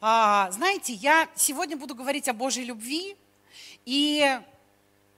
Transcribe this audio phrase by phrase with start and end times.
[0.00, 3.16] А, знаете, я сегодня буду говорить о Божьей любви,
[3.84, 4.38] и,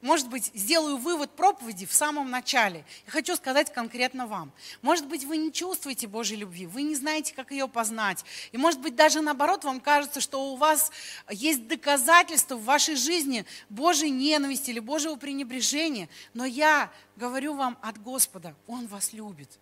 [0.01, 2.85] может быть, сделаю вывод проповеди в самом начале.
[3.05, 4.53] Я хочу сказать конкретно вам.
[4.81, 8.25] Может быть, вы не чувствуете Божьей любви, вы не знаете, как ее познать.
[8.53, 10.93] И, может быть, даже наоборот, вам кажется, что у вас
[11.29, 16.09] есть доказательства в вашей жизни Божьей ненависти или Божьего пренебрежения.
[16.33, 19.59] Но я говорю вам от Господа, Он вас любит.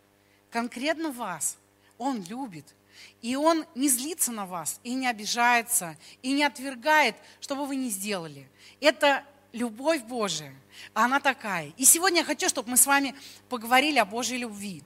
[0.51, 1.57] Конкретно вас
[1.97, 2.67] Он любит.
[3.23, 7.77] И Он не злится на вас, и не обижается, и не отвергает, что бы вы
[7.77, 8.49] ни сделали.
[8.81, 10.55] Это любовь Божия,
[10.95, 11.73] она такая.
[11.77, 13.15] И сегодня я хочу, чтобы мы с вами
[13.49, 14.83] поговорили о Божьей любви.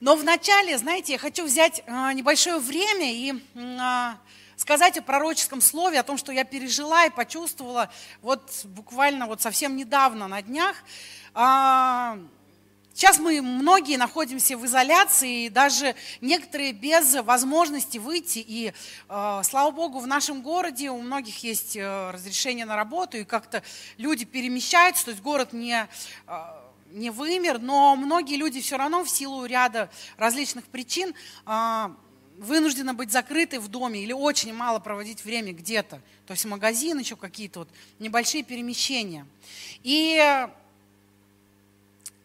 [0.00, 4.18] Но вначале, знаете, я хочу взять а, небольшое время и а,
[4.56, 9.76] сказать о пророческом слове, о том, что я пережила и почувствовала вот буквально вот совсем
[9.76, 10.76] недавно на днях.
[12.94, 18.44] Сейчас мы многие находимся в изоляции, и даже некоторые без возможности выйти.
[18.46, 18.72] И,
[19.08, 23.62] э, слава Богу, в нашем городе у многих есть э, разрешение на работу, и как-то
[23.96, 25.88] люди перемещаются, то есть город не,
[26.26, 26.32] э,
[26.90, 31.14] не вымер, но многие люди все равно в силу ряда различных причин
[31.46, 31.88] э,
[32.38, 36.00] вынуждены быть закрыты в доме или очень мало проводить время где-то.
[36.26, 39.26] То есть магазин, еще какие-то вот небольшие перемещения.
[39.82, 40.46] И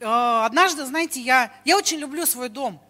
[0.01, 2.81] однажды, знаете, я, я очень люблю свой дом.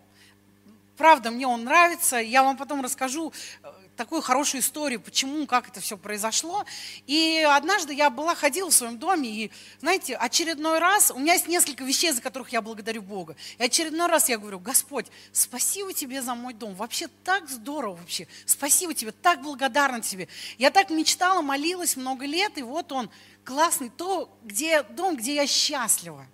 [0.97, 2.17] Правда, мне он нравится.
[2.17, 6.65] Я вам потом расскажу э, такую хорошую историю, почему, как это все произошло.
[7.05, 11.47] И однажды я была, ходила в своем доме, и, знаете, очередной раз, у меня есть
[11.47, 13.35] несколько вещей, за которых я благодарю Бога.
[13.57, 16.73] И очередной раз я говорю, Господь, спасибо тебе за мой дом.
[16.75, 18.27] Вообще так здорово вообще.
[18.45, 20.27] Спасибо тебе, так благодарна тебе.
[20.57, 23.09] Я так мечтала, молилась много лет, и вот он
[23.43, 26.27] классный, то, где дом, где я счастлива.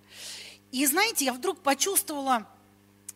[0.74, 2.48] И знаете, я вдруг почувствовала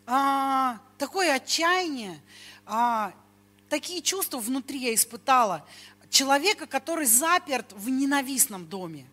[0.06, 2.20] а, такое отчаяние,
[2.64, 3.12] а,
[3.68, 5.66] такие чувства внутри я испытала.
[6.08, 9.06] Человека, который заперт в ненавистном доме.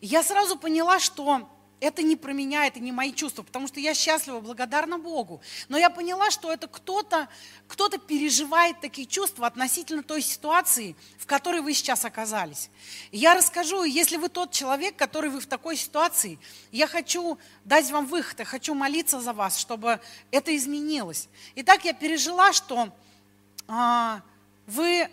[0.00, 1.48] И я сразу поняла, что
[1.80, 5.40] это не про меня, это не мои чувства, потому что я счастлива, благодарна Богу.
[5.68, 7.28] Но я поняла, что это кто-то
[7.70, 12.68] кто переживает такие чувства относительно той ситуации, в которой вы сейчас оказались.
[13.12, 16.40] Я расскажу, если вы тот человек, который вы в такой ситуации,
[16.72, 20.00] я хочу дать вам выход, я хочу молиться за вас, чтобы
[20.32, 21.28] это изменилось.
[21.54, 22.88] Итак, я пережила, что
[23.68, 24.20] а,
[24.66, 25.08] вы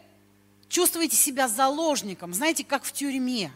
[0.67, 3.51] чувствуете себя заложником, знаете, как в тюрьме.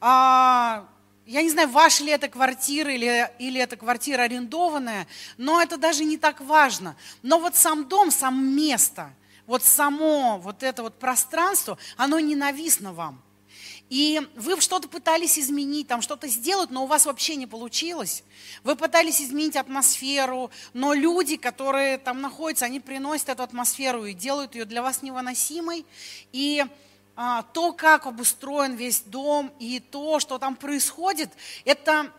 [0.00, 0.88] А,
[1.26, 6.04] я не знаю, ваша ли это квартира или, или это квартира арендованная, но это даже
[6.04, 6.96] не так важно.
[7.22, 9.12] Но вот сам дом, сам место,
[9.44, 13.22] вот само вот это вот пространство, оно ненавистно вам.
[13.88, 18.24] И вы что-то пытались изменить, там что-то сделать, но у вас вообще не получилось.
[18.64, 24.56] Вы пытались изменить атмосферу, но люди, которые там находятся, они приносят эту атмосферу и делают
[24.56, 25.86] ее для вас невыносимой.
[26.32, 26.64] И
[27.52, 31.30] то, как обустроен весь дом и то, что там происходит,
[31.64, 32.12] это а,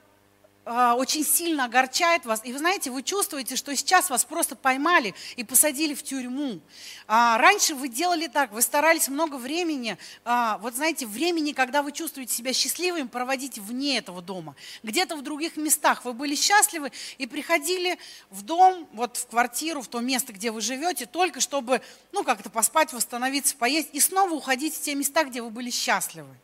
[0.68, 2.42] очень сильно огорчает вас.
[2.44, 6.60] И вы знаете, вы чувствуете, что сейчас вас просто поймали и посадили в тюрьму.
[7.08, 11.92] А, раньше вы делали так, вы старались много времени, а, вот знаете, времени, когда вы
[11.92, 14.56] чувствуете себя счастливым, проводить вне этого дома.
[14.84, 17.98] Где-то в других местах вы были счастливы и приходили
[18.30, 22.50] в дом, вот в квартиру, в то место, где вы живете, только чтобы, ну, как-то
[22.50, 26.36] поспать, восстановиться, поесть и снова уходить в те места, где вы были счастливы.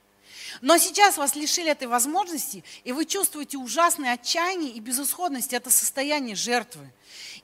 [0.61, 5.53] Но сейчас вас лишили этой возможности, и вы чувствуете ужасное отчаяние и безысходность.
[5.53, 6.89] Это состояние жертвы.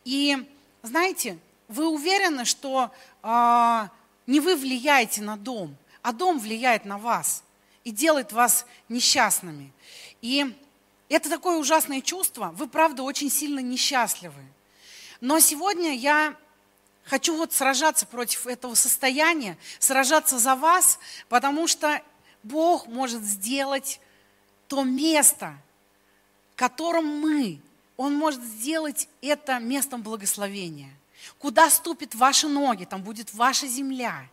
[0.05, 0.37] И
[0.83, 1.37] знаете,
[1.67, 2.91] вы уверены, что
[3.23, 3.87] э,
[4.27, 7.43] не вы влияете на дом, а дом влияет на вас
[7.83, 9.71] и делает вас несчастными.
[10.21, 10.55] И
[11.09, 12.53] это такое ужасное чувство.
[12.55, 14.43] Вы, правда, очень сильно несчастливы.
[15.21, 16.35] Но сегодня я
[17.03, 22.01] хочу вот сражаться против этого состояния, сражаться за вас, потому что
[22.44, 24.00] Бог может сделать
[24.67, 25.57] то место,
[26.55, 27.59] которым мы,
[27.97, 30.91] Он может сделать это местом благословения.
[31.38, 34.27] Куда ступят ваши ноги, там будет ваша земля.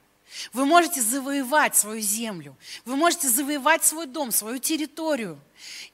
[0.52, 5.38] Вы можете завоевать свою землю, вы можете завоевать свой дом, свою территорию.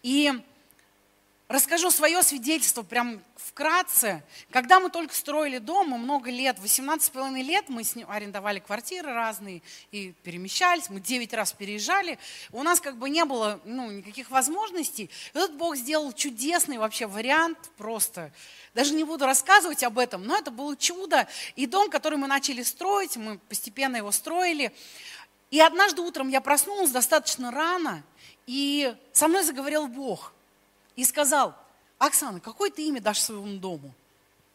[0.03, 0.33] И
[1.53, 4.25] расскажу свое свидетельство прям вкратце.
[4.51, 9.13] Когда мы только строили дом, мы много лет, 18,5 лет, мы с ним арендовали квартиры
[9.13, 12.19] разные и перемещались, мы 9 раз переезжали.
[12.51, 15.11] У нас как бы не было ну, никаких возможностей.
[15.35, 18.33] И тут Бог сделал чудесный вообще вариант просто.
[18.75, 21.29] Даже не буду рассказывать об этом, но это было чудо.
[21.55, 24.73] И дом, который мы начали строить, мы постепенно его строили.
[25.51, 28.03] И однажды утром я проснулась достаточно рано,
[28.47, 30.33] и со мной заговорил Бог–
[30.97, 31.55] и сказал,
[31.99, 33.93] Оксана, какое ты имя дашь своему дому?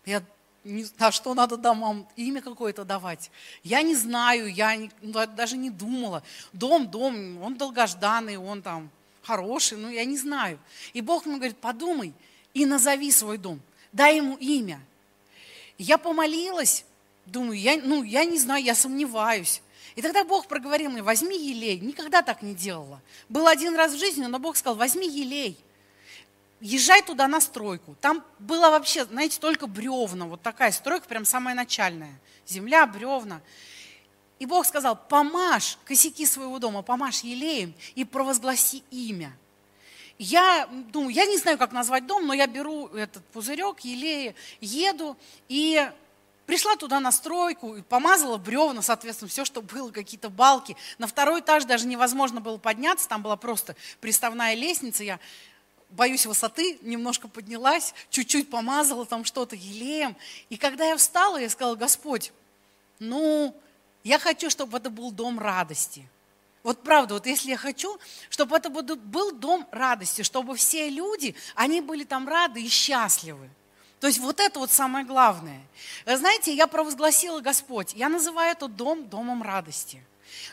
[0.06, 0.24] Я
[0.64, 3.32] не, а что надо домам, имя какое-то давать.
[3.64, 6.24] Я не знаю, я не, ну, даже не думала.
[6.52, 8.90] Дом, дом, он долгожданный, он там
[9.24, 10.60] хороший, ну я не знаю.
[10.94, 12.14] И Бог мне говорит, подумай
[12.54, 13.62] и назови свой дом,
[13.92, 14.82] дай ему имя.
[15.78, 16.86] я помолилась,
[17.26, 19.62] думаю, я, ну я не знаю, я сомневаюсь.
[19.96, 21.80] И тогда Бог проговорил мне, возьми елей.
[21.80, 23.02] Никогда так не делала.
[23.30, 25.58] Был один раз в жизни, но Бог сказал, возьми елей.
[26.60, 27.96] Езжай туда на стройку.
[28.02, 30.26] Там было вообще, знаете, только бревна.
[30.26, 32.20] Вот такая стройка, прям самая начальная.
[32.48, 33.42] Земля, бревна.
[34.40, 39.36] И Бог сказал, помажь косяки своего дома, помажь елеем и провозгласи имя.
[40.20, 45.16] Я думаю, я не знаю, как назвать дом, но я беру этот пузырек, елея, еду
[45.48, 45.88] и
[46.48, 50.76] пришла туда на стройку, и помазала бревна, соответственно, все, что было, какие-то балки.
[50.98, 55.04] На второй этаж даже невозможно было подняться, там была просто приставная лестница.
[55.04, 55.20] Я
[55.90, 60.16] боюсь высоты, немножко поднялась, чуть-чуть помазала там что-то елеем.
[60.50, 62.32] И когда я встала, я сказала, Господь,
[63.00, 63.56] ну,
[64.04, 66.08] я хочу, чтобы это был дом радости.
[66.64, 67.98] Вот правда, вот если я хочу,
[68.30, 73.50] чтобы это был дом радости, чтобы все люди, они были там рады и счастливы.
[74.00, 75.62] То есть вот это вот самое главное.
[76.06, 80.04] Знаете, я провозгласила Господь, я называю этот дом домом радости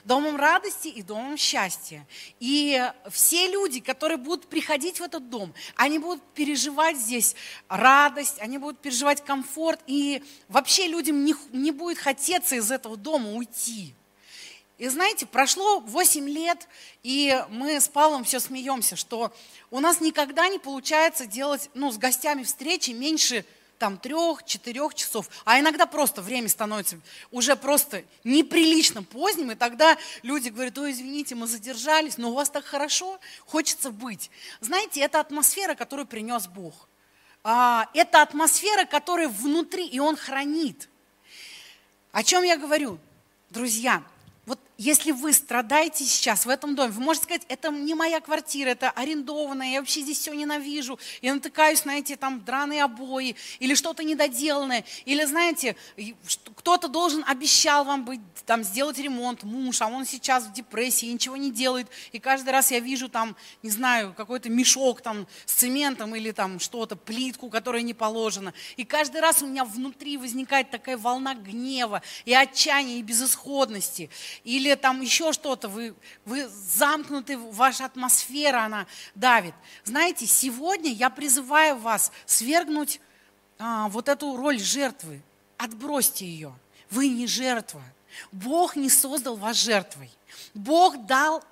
[0.04, 2.06] домом радости и домом счастья.
[2.40, 2.80] И
[3.10, 7.34] все люди, которые будут приходить в этот дом, они будут переживать здесь
[7.68, 13.32] радость, они будут переживать комфорт, и вообще людям не, не будет хотеться из этого дома
[13.32, 13.94] уйти.
[14.76, 16.68] И знаете, прошло 8 лет,
[17.04, 19.32] и мы с Павлом все смеемся, что
[19.70, 23.44] у нас никогда не получается делать ну, с гостями встречи меньше
[23.78, 26.98] там трех-четырех часов, а иногда просто время становится
[27.30, 32.50] уже просто неприлично поздним, и тогда люди говорят, ой, извините, мы задержались, но у вас
[32.50, 34.30] так хорошо, хочется быть.
[34.60, 36.88] Знаете, это атмосфера, которую принес Бог.
[37.42, 40.88] А, это атмосфера, которая внутри, и Он хранит.
[42.12, 42.98] О чем я говорю?
[43.50, 44.02] Друзья,
[44.46, 48.70] вот если вы страдаете сейчас в этом доме, вы можете сказать, это не моя квартира,
[48.70, 53.74] это арендованная, я вообще здесь все ненавижу, я натыкаюсь на эти там драные обои, или
[53.74, 55.76] что-то недоделанное, или, знаете,
[56.56, 61.36] кто-то должен, обещал вам быть, там, сделать ремонт, муж, а он сейчас в депрессии, ничего
[61.36, 66.14] не делает, и каждый раз я вижу там, не знаю, какой-то мешок там с цементом
[66.14, 70.98] или там что-то, плитку, которая не положена, и каждый раз у меня внутри возникает такая
[70.98, 74.10] волна гнева и отчаяния, и безысходности,
[74.42, 75.94] или или там еще что-то, вы,
[76.24, 79.54] вы замкнуты, ваша атмосфера, она давит.
[79.84, 83.00] Знаете, сегодня я призываю вас свергнуть
[83.58, 85.22] а, вот эту роль жертвы.
[85.58, 86.52] Отбросьте ее.
[86.90, 87.82] Вы не жертва.
[88.32, 90.10] Бог не создал вас жертвой.
[90.54, 91.44] Бог дал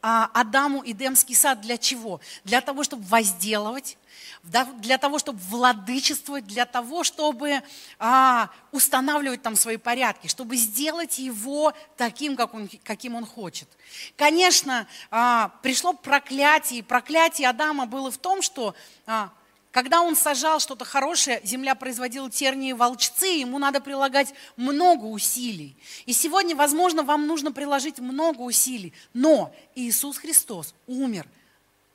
[0.00, 2.20] а, Адаму Эдемский сад для чего?
[2.44, 3.98] Для того, чтобы возделывать,
[4.44, 7.62] для того, чтобы владычествовать, для того, чтобы
[7.98, 13.68] а, устанавливать там свои порядки, чтобы сделать его таким, как он, каким он хочет.
[14.16, 18.74] Конечно, а, пришло проклятие, и проклятие Адама было в том, что
[19.06, 19.30] а,
[19.70, 25.76] когда он сажал что-то хорошее, земля производила тернии волчцы, ему надо прилагать много усилий.
[26.04, 31.26] И сегодня, возможно, вам нужно приложить много усилий, но Иисус Христос умер–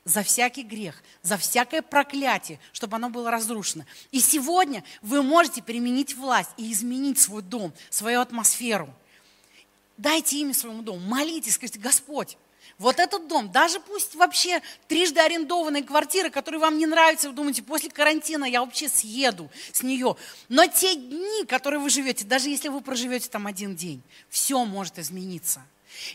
[0.04, 3.84] за всякий грех, за всякое проклятие, чтобы оно было разрушено.
[4.10, 8.92] И сегодня вы можете применить власть и изменить свой дом, свою атмосферу.
[9.96, 12.38] Дайте имя своему дому, молитесь, скажите, Господь,
[12.78, 17.62] вот этот дом, даже пусть вообще трижды арендованная квартира, которая вам не нравится, вы думаете,
[17.62, 20.16] после карантина я вообще съеду с нее.
[20.48, 24.98] Но те дни, которые вы живете, даже если вы проживете там один день, все может
[24.98, 25.62] измениться.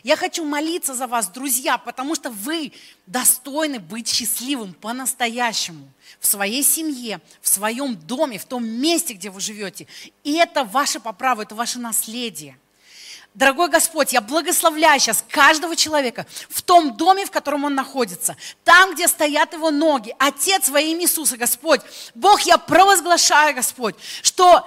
[0.02, 2.72] Я хочу молиться за вас, друзья, потому что вы
[3.06, 5.88] достойны быть счастливым по-настоящему
[6.20, 9.86] в своей семье, в своем доме, в том месте, где вы живете.
[10.24, 12.58] И это ваше по праву, это ваше наследие.
[13.36, 18.94] Дорогой Господь, я благословляю сейчас каждого человека в том доме, в котором он находится, там,
[18.94, 20.14] где стоят его ноги.
[20.18, 21.82] Отец во имя Иисуса, Господь,
[22.14, 24.66] Бог, я провозглашаю, Господь, что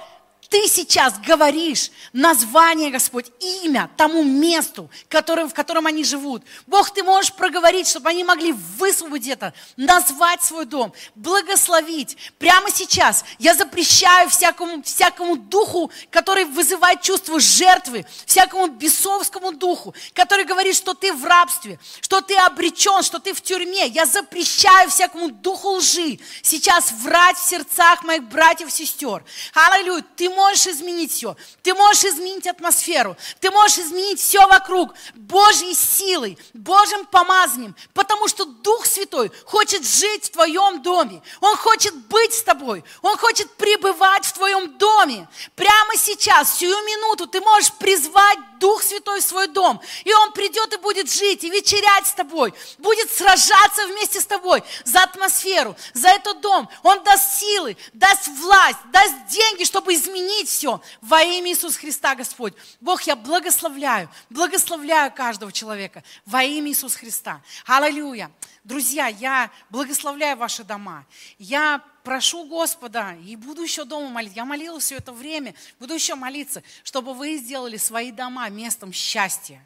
[0.50, 6.44] ты сейчас говоришь название, Господь, имя тому месту, которым, в котором они живут.
[6.66, 12.18] Бог, ты можешь проговорить, чтобы они могли высвободить это, назвать свой дом, благословить.
[12.40, 20.46] Прямо сейчас я запрещаю всякому, всякому духу, который вызывает чувство жертвы, всякому бесовскому духу, который
[20.46, 23.88] говорит, что ты в рабстве, что ты обречен, что ты в тюрьме.
[23.88, 29.24] Я запрещаю всякому духу лжи сейчас врать в сердцах моих братьев и сестер.
[29.54, 31.36] Аллилуйя, ты можешь изменить все.
[31.64, 33.18] Ты можешь изменить атмосферу.
[33.42, 37.76] Ты можешь изменить все вокруг Божьей силой, Божьим помазанием.
[37.94, 41.22] Потому что Дух Святой хочет жить в твоем доме.
[41.42, 42.84] Он хочет быть с тобой.
[43.02, 45.28] Он хочет пребывать в твоем доме.
[45.56, 49.82] Прямо сейчас, сию минуту ты можешь призвать Дух Святой в свой дом.
[50.04, 52.54] И Он придет и будет жить, и вечерять с тобой.
[52.78, 56.70] Будет сражаться вместе с тобой за атмосферу, за этот дом.
[56.84, 60.82] Он даст силы, даст власть, даст деньги, чтобы изменить все.
[61.02, 62.54] Во имя Иисуса Христа, Господь.
[62.80, 67.42] Бог, я благословляю, благословляю каждого человека во имя Иисуса Христа.
[67.66, 68.32] Аллилуйя.
[68.64, 71.06] Друзья, я благословляю ваши дома.
[71.38, 74.36] Я прошу Господа и буду еще дома молить.
[74.36, 79.64] Я молилась все это время, буду еще молиться, чтобы вы сделали свои дома местом счастья.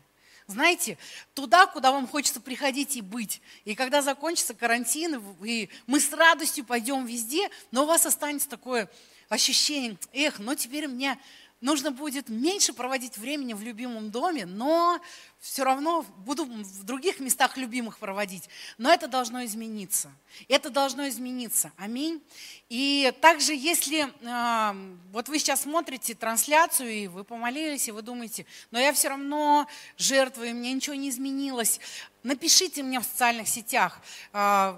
[0.47, 0.97] Знаете,
[1.33, 3.41] туда, куда вам хочется приходить и быть.
[3.63, 8.89] И когда закончится карантин, и мы с радостью пойдем везде, но у вас останется такое
[9.29, 11.17] ощущение, эх, но теперь мне
[11.63, 14.99] нужно будет меньше проводить времени в любимом доме, но
[15.39, 18.49] все равно буду в других местах любимых проводить.
[18.77, 20.11] Но это должно измениться.
[20.49, 21.71] Это должно измениться.
[21.77, 22.21] Аминь.
[22.67, 28.45] И также, если э, вот вы сейчас смотрите трансляцию, и вы помолились, и вы думаете,
[28.71, 29.65] но я все равно
[29.97, 31.79] жертвую, мне ничего не изменилось,
[32.23, 34.01] напишите мне в социальных сетях.
[34.33, 34.75] Э,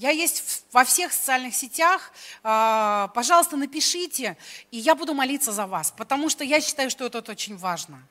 [0.00, 2.12] я есть во всех социальных сетях.
[2.42, 4.38] А, пожалуйста, напишите,
[4.70, 8.02] и я буду молиться за вас, потому что я считаю, что это очень важно.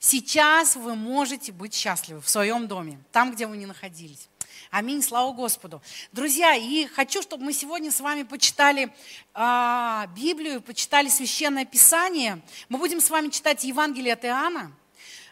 [0.00, 4.28] Сейчас вы можете быть счастливы в своем доме, там, где вы не находились.
[4.72, 5.80] Аминь, слава Господу.
[6.10, 8.92] Друзья, и хочу, чтобы мы сегодня с вами почитали
[9.32, 12.40] а, Библию, почитали Священное Писание.
[12.68, 14.72] Мы будем с вами читать Евангелие от Иоанна.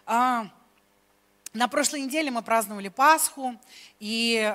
[0.07, 0.47] А,
[1.53, 3.61] на прошлой неделе мы праздновали Пасху,
[3.99, 4.55] и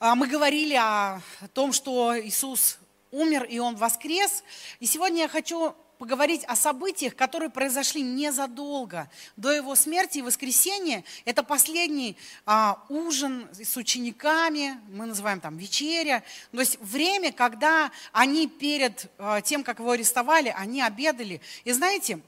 [0.00, 1.20] мы говорили о
[1.54, 2.78] том, что Иисус
[3.10, 4.44] умер и Он воскрес.
[4.80, 11.02] И сегодня я хочу поговорить о событиях, которые произошли незадолго до его смерти и воскресения.
[11.24, 16.22] Это последний а, ужин с учениками, мы называем там вечеря.
[16.52, 21.40] То есть время, когда они перед а, тем, как его арестовали, они обедали.
[21.64, 22.20] И знаете,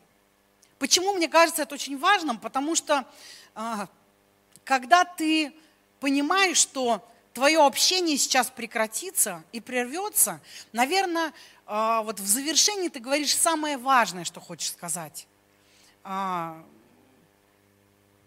[0.80, 2.38] почему мне кажется это очень важным?
[2.38, 3.06] Потому что
[3.54, 3.86] а,
[4.64, 5.52] когда ты
[6.00, 10.40] понимаешь, что твое общение сейчас прекратится и прервется,
[10.72, 11.32] наверное,
[11.66, 15.26] а, вот в завершении ты говоришь самое важное, что хочешь сказать.
[16.02, 16.64] А,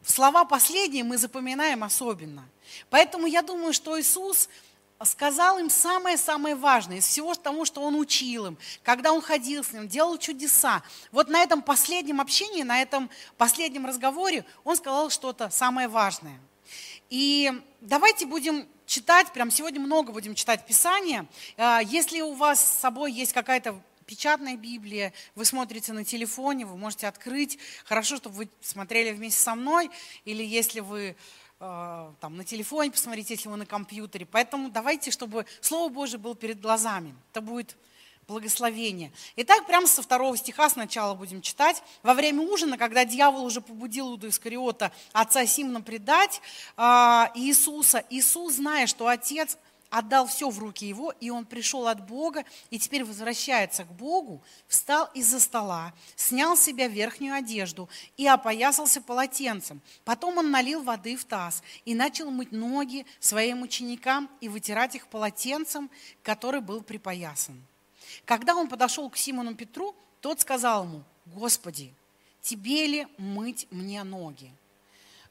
[0.04, 2.48] слова последние мы запоминаем особенно.
[2.90, 4.48] Поэтому я думаю, что Иисус
[5.04, 9.74] сказал им самое-самое важное из всего того, что Он учил им, когда Он ходил с
[9.74, 10.82] ним, делал чудеса.
[11.12, 16.40] Вот на этом последнем общении, на этом последнем разговоре Он сказал что-то самое важное.
[17.10, 21.26] И давайте будем читать, прям сегодня много будем читать Писание.
[21.58, 26.78] А, если у вас с собой есть какая-то печатная Библия, вы смотрите на телефоне, вы
[26.78, 27.58] можете открыть.
[27.86, 29.90] Хорошо, чтобы вы смотрели вместе со мной,
[30.26, 31.16] или если вы
[31.60, 34.28] а, там, на телефоне посмотрите, если вы на компьютере.
[34.28, 37.16] Поэтому давайте, чтобы Слово Божье было перед глазами.
[37.32, 37.76] Это будет
[38.28, 39.12] благословение.
[39.36, 41.84] Итак, прямо со второго стиха сначала будем читать.
[42.04, 46.42] Во время ужина, когда дьявол уже побудил Иуду Искариота, отца Симона, предать
[46.78, 46.82] э,
[47.36, 49.58] Иисуса, Иисус, зная, что отец
[49.94, 54.42] отдал все в руки его, и он пришел от Бога, и теперь возвращается к Богу,
[54.68, 57.88] встал из-за стола, снял с себя верхнюю одежду
[58.18, 59.82] и опоясался полотенцем.
[60.04, 65.08] Потом он налил воды в таз и начал мыть ноги своим ученикам и вытирать их
[65.08, 65.92] полотенцем,
[66.24, 67.64] который был припоясан.
[68.26, 71.94] Когда он подошел к Симону Петру, тот сказал ему, Господи,
[72.42, 74.52] тебе ли мыть мне ноги?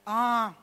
[0.05, 0.55] А,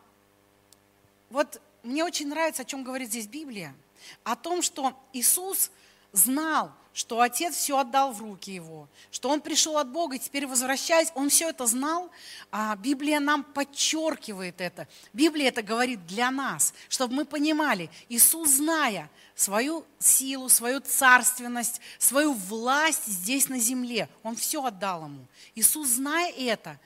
[1.30, 3.76] вот мне очень нравится, о чем говорит здесь Библия,
[4.24, 5.72] о том, что Иисус
[6.12, 10.48] знал, что Отец все отдал в руки Его, что Он пришел от Бога, и теперь
[10.48, 12.10] возвращаясь, Он все это знал,
[12.52, 14.88] а Библия нам подчеркивает это.
[15.14, 22.34] Библия это говорит для нас, чтобы мы понимали, Иисус, зная свою силу, свою царственность, свою
[22.34, 25.26] власть здесь на земле, Он все отдал Ему.
[25.56, 26.78] Иисус, зная это,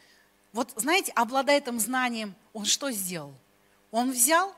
[0.52, 3.34] вот знаете, обладая этим знанием, Он что сделал?
[3.90, 4.54] Он взял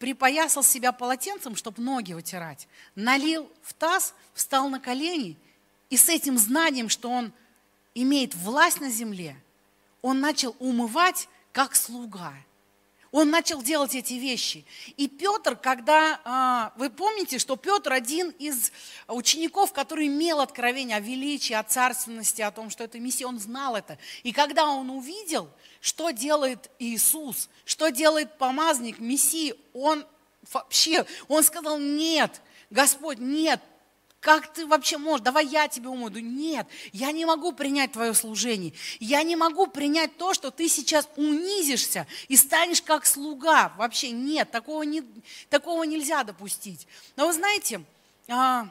[0.00, 2.66] припоясал себя полотенцем, чтобы ноги вытирать,
[2.96, 5.36] налил в таз, встал на колени,
[5.90, 7.32] и с этим знанием, что он
[7.94, 9.36] имеет власть на земле,
[10.00, 12.32] он начал умывать как слуга.
[13.12, 14.64] Он начал делать эти вещи.
[14.96, 18.70] И Петр, когда, а, вы помните, что Петр один из
[19.08, 23.74] учеников, который имел откровение о величии, о царственности, о том, что это миссия, он знал
[23.74, 23.98] это.
[24.22, 25.50] И когда он увидел,
[25.80, 30.06] что делает Иисус, что делает помазник, Мессии, он
[30.52, 33.60] вообще, он сказал, нет, Господь, нет,
[34.20, 35.24] Как ты вообще можешь?
[35.24, 36.22] Давай я тебе умою.
[36.22, 38.74] Нет, я не могу принять твое служение.
[38.98, 43.72] Я не могу принять то, что ты сейчас унизишься и станешь как слуга.
[43.78, 45.02] Вообще нет, такого, не,
[45.48, 46.86] такого нельзя допустить.
[47.16, 47.82] Но вы знаете,
[48.28, 48.68] а,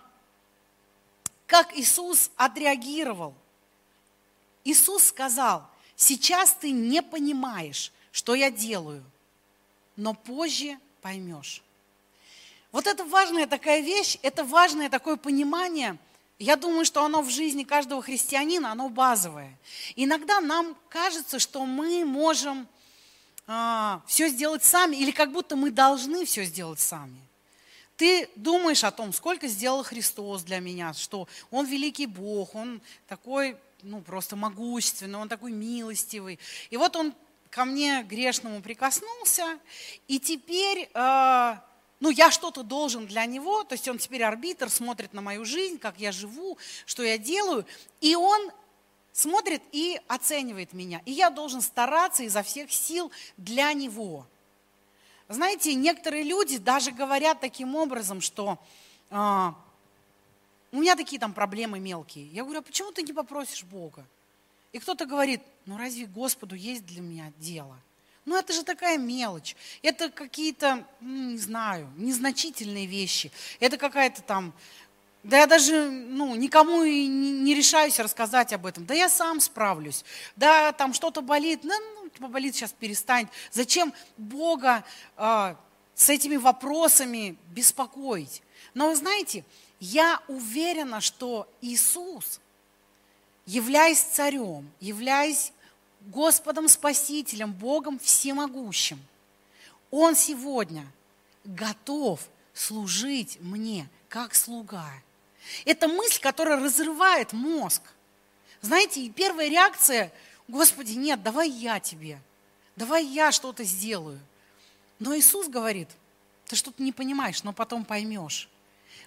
[1.47, 3.33] как Иисус отреагировал?
[4.63, 5.67] Иисус сказал,
[5.99, 9.03] сейчас ты не понимаешь, что я делаю,
[9.97, 11.61] но позже поймешь.
[12.71, 15.97] Вот это важная такая вещь, это важное такое понимание.
[16.37, 19.57] Я думаю, что оно в жизни каждого христианина, оно базовое.
[19.97, 22.65] Иногда нам кажется, что мы можем
[23.45, 27.19] а, все сделать сами, или как будто мы должны все сделать сами.
[27.97, 32.79] Ты думаешь о том, сколько сделал Христос для меня, что Он великий Бог, Он
[33.09, 36.39] такой, ну, просто могущественный, Он такой милостивый.
[36.69, 37.13] И вот Он
[37.49, 39.59] ко мне грешному прикоснулся,
[40.07, 41.55] и теперь э,
[41.99, 45.79] ну, я что-то должен для него, то есть он теперь арбитр, смотрит на мою жизнь,
[45.79, 47.65] как я живу, что я делаю,
[48.01, 48.51] и он
[49.11, 51.01] смотрит и оценивает меня.
[51.05, 54.25] И я должен стараться изо всех сил для него.
[55.27, 58.57] Знаете, некоторые люди даже говорят таким образом, что
[59.09, 59.55] а,
[60.71, 62.27] у меня такие там проблемы мелкие.
[62.27, 64.05] Я говорю, а почему ты не попросишь Бога?
[64.71, 67.77] И кто-то говорит, ну разве Господу есть для меня дело?
[68.25, 69.55] Ну это же такая мелочь.
[69.81, 73.31] Это какие-то, ну, не знаю, незначительные вещи.
[73.59, 74.53] Это какая-то там...
[75.23, 78.85] Да я даже ну, никому и не, решаюсь рассказать об этом.
[78.85, 80.05] Да я сам справлюсь.
[80.35, 81.61] Да там что-то болит.
[81.63, 83.29] Ну, ну типа болит, сейчас перестанет.
[83.51, 84.85] Зачем Бога
[85.17, 85.55] э,
[85.95, 88.43] с этими вопросами беспокоить?
[88.75, 89.43] Но вы знаете,
[89.79, 92.39] я уверена, что Иисус,
[93.45, 95.53] являясь царем, являясь
[96.01, 98.99] Господом Спасителем, Богом Всемогущим.
[99.91, 100.85] Он сегодня
[101.43, 102.21] готов
[102.53, 104.91] служить мне как слуга.
[105.65, 107.81] Это мысль, которая разрывает мозг.
[108.61, 110.11] Знаете, и первая реакция,
[110.47, 112.19] Господи, нет, давай я тебе,
[112.75, 114.19] давай я что-то сделаю.
[114.99, 115.89] Но Иисус говорит,
[116.45, 118.49] ты что-то не понимаешь, но потом поймешь.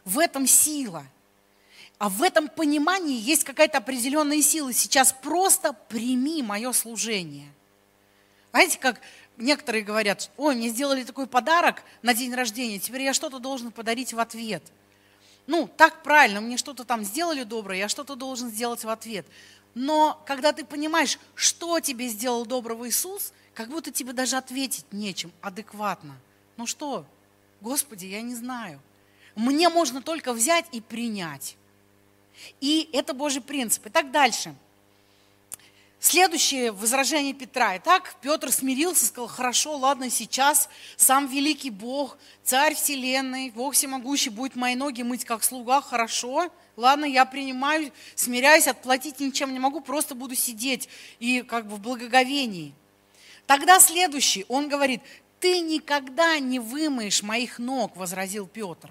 [0.04, 1.04] В этом сила–
[2.02, 4.72] а в этом понимании есть какая-то определенная сила.
[4.72, 7.48] Сейчас просто прими мое служение.
[8.50, 9.00] Знаете, как
[9.36, 14.12] некоторые говорят, ой, мне сделали такой подарок на день рождения, теперь я что-то должен подарить
[14.12, 14.64] в ответ.
[15.46, 19.24] Ну, так правильно, мне что-то там сделали доброе, я что-то должен сделать в ответ.
[19.76, 25.30] Но когда ты понимаешь, что тебе сделал доброго Иисус, как будто тебе даже ответить нечем
[25.40, 26.16] адекватно.
[26.56, 27.06] Ну что,
[27.60, 28.80] Господи, я не знаю.
[29.34, 31.56] Мне можно только взять и принять.
[32.60, 33.86] И это Божий принцип.
[33.86, 34.54] Итак, дальше.
[36.02, 37.76] Следующее возражение Петра.
[37.76, 44.56] Итак, Петр смирился, сказал, хорошо, ладно, сейчас сам великий Бог, царь вселенной, Бог всемогущий, будет
[44.56, 50.16] мои ноги мыть как слуга, хорошо, ладно, я принимаю, смиряюсь, отплатить ничем не могу, просто
[50.16, 50.88] буду сидеть
[51.20, 52.74] и как бы в благоговении.
[53.46, 55.02] Тогда следующий, он говорит,
[55.38, 58.90] ты никогда не вымоешь моих ног, возразил Петр.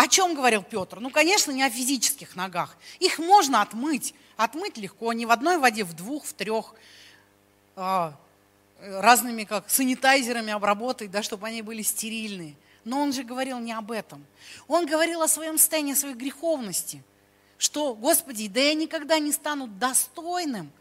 [0.00, 0.98] О чем говорил Петр?
[0.98, 2.74] Ну, конечно, не о физических ногах.
[3.00, 4.14] Их можно отмыть.
[4.38, 6.74] Отмыть легко, не в одной воде, в двух, в трех.
[7.76, 8.16] А,
[8.80, 12.54] разными как санитайзерами обработать, да, чтобы они были стерильные.
[12.86, 14.24] Но он же говорил не об этом.
[14.68, 17.02] Он говорил о своем состоянии, о своей греховности.
[17.58, 20.72] Что, Господи, да я никогда не стану достойным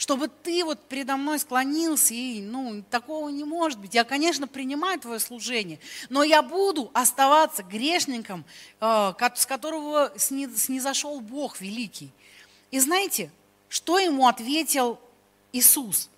[0.00, 3.94] чтобы ты вот передо мной склонился, и, ну, такого не может быть.
[3.94, 8.46] Я, конечно, принимаю твое служение, но я буду оставаться грешником,
[8.80, 12.10] э, с которого снизошел Бог великий.
[12.70, 13.30] И знаете,
[13.68, 14.98] что ему ответил
[15.52, 16.08] Иисус?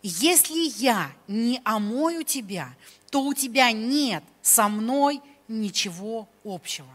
[0.00, 2.72] Если я не омою тебя,
[3.10, 6.86] то у тебя нет со мной ничего общего.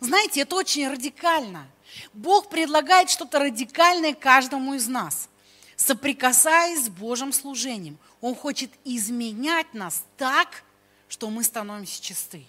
[0.00, 1.66] Знаете, это очень радикально.
[2.14, 5.28] Бог предлагает что-то радикальное каждому из нас–
[5.76, 7.98] соприкасаясь с Божьим служением.
[8.20, 10.64] Он хочет изменять нас так,
[11.08, 12.44] что мы становимся чисты.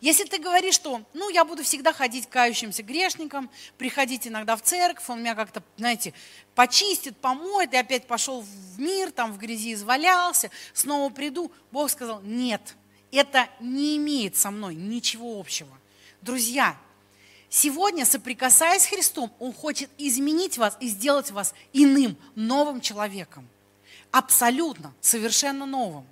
[0.00, 5.08] Если ты говоришь, что, ну, я буду всегда ходить кающимся грешникам, приходить иногда в церковь,
[5.08, 6.14] он меня как-то, знаете,
[6.54, 11.52] почистит, помоет, и опять пошел в мир, там в грязи извалялся, снова приду.
[11.70, 12.76] Бог сказал, нет,
[13.12, 15.76] это не имеет со мной ничего общего.
[16.22, 16.76] Друзья,
[17.56, 23.48] Сегодня, соприкасаясь с Христом, Он хочет изменить вас и сделать вас иным, новым человеком.
[24.10, 26.04] Абсолютно, совершенно новым.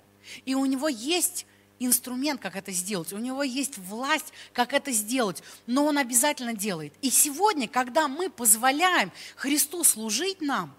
[0.45, 1.45] И у Него есть
[1.79, 3.11] инструмент, как это сделать.
[3.11, 5.43] У него есть власть, как это сделать.
[5.67, 6.93] Но он обязательно делает.
[7.01, 10.73] И сегодня, когда мы позволяем Христу служить нам,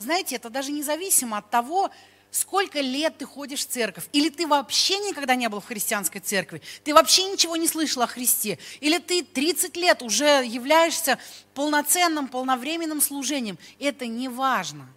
[0.00, 1.92] знаете, это даже независимо от того,
[2.32, 6.62] сколько лет ты ходишь в церковь, или ты вообще никогда не был в христианской церкви,
[6.82, 11.18] ты вообще ничего не слышал о Христе, или ты 30 лет уже являешься
[11.54, 14.88] полноценным, полновременным служением, это не важно.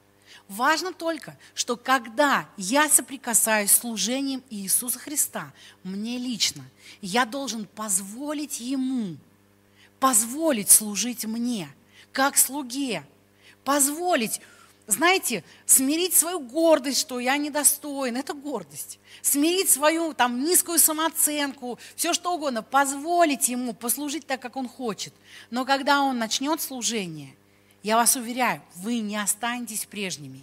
[0.48, 5.52] Важно только, что когда я соприкасаюсь с служением Иисуса Христа,
[5.84, 6.64] мне лично,
[7.02, 9.18] я должен позволить Ему,
[10.00, 11.68] позволить служить мне,
[12.14, 13.04] как слуге,
[13.66, 14.40] позволить
[14.88, 19.00] знаете, смирить свою гордость, что я недостоин, это гордость.
[19.22, 25.14] Смирить свою там низкую самооценку, все что угодно, позволить ему послужить так, как он хочет.
[25.50, 27.36] Но когда он начнет служение,
[27.82, 30.42] я вас уверяю, вы не останетесь прежними.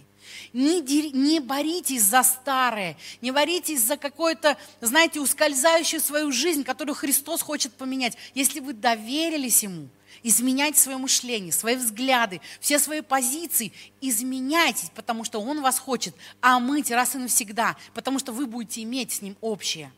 [0.53, 7.41] Не, не боритесь за старое, не боритесь за какое-то, знаете, ускользающую свою жизнь, которую Христос
[7.41, 8.17] хочет поменять.
[8.33, 9.89] Если вы доверились Ему–
[10.23, 13.73] изменять свое мышление, свои взгляды, все свои позиции.
[14.01, 19.11] Изменяйтесь, потому что Он вас хочет омыть раз и навсегда, потому что вы будете иметь
[19.11, 19.91] с Ним общее.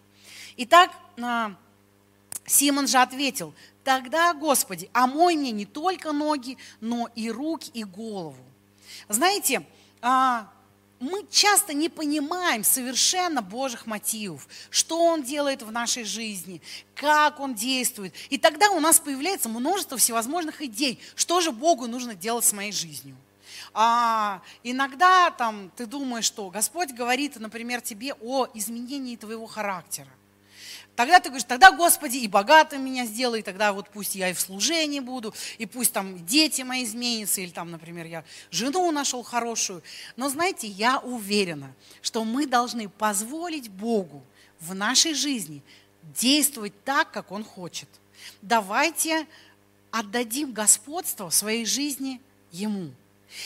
[0.57, 1.55] Итак, а,
[2.45, 8.37] Симон же ответил, тогда, Господи, омой мне не только ноги, но и руки, и голову.
[9.09, 9.65] Знаете,
[10.99, 16.61] мы часто не понимаем совершенно Божьих мотивов, что Он делает в нашей жизни,
[16.93, 18.13] как Он действует.
[18.29, 22.71] И тогда у нас появляется множество всевозможных идей, что же Богу нужно делать с моей
[22.71, 23.15] жизнью.
[23.73, 30.09] А, иногда там, ты думаешь, что Господь говорит, например, тебе о изменении твоего характера.
[30.95, 34.39] Тогда ты говоришь, тогда, Господи, и богатым меня сделай, тогда вот пусть я и в
[34.39, 39.83] служении буду, и пусть там дети мои изменятся, или там, например, я жену нашел хорошую.
[40.15, 44.23] Но знаете, я уверена, что мы должны позволить Богу
[44.61, 45.61] в нашей жизни
[46.17, 47.89] действовать так, как Он хочет.
[48.41, 49.27] Давайте
[49.91, 52.91] отдадим господство в своей жизни Ему.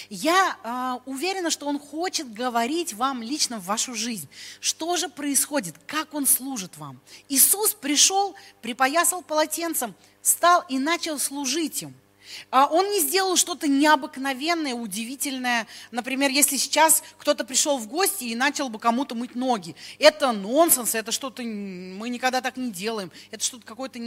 [0.10, 4.28] Я э, уверена, что Он хочет говорить вам лично в вашу жизнь.
[4.60, 5.76] Что же происходит?
[5.86, 7.00] Как Он служит вам?
[7.28, 11.94] Иисус пришел, припоясал полотенцем, стал и начал служить им–
[12.52, 15.68] он не сделал что-то необыкновенное, удивительное.
[15.92, 19.76] Например, если сейчас кто-то пришел в гости и начал бы кому-то мыть ноги.
[19.98, 23.12] Это нонсенс, это что-то, мы никогда так не делаем.
[23.32, 24.00] Это что-то какое-то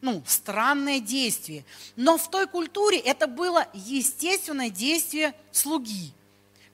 [0.00, 1.64] ну, странное действие.
[1.96, 6.12] Но в той культуре это было естественное действие слуги.